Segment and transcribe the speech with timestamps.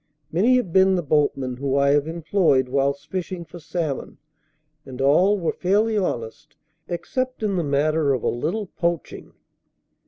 [0.31, 4.17] Many have been the boatmen whom I have employed whilst fishing for salmon,
[4.83, 6.55] and all were fairly honest,
[6.87, 9.33] except in the matter of a little poaching.